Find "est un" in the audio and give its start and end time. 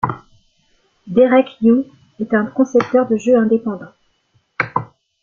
2.19-2.47